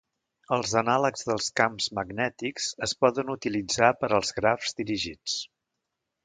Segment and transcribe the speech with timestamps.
[0.55, 5.39] Els anàlegs dels camps magnètics es poden utilitzar per als grafs dirigits.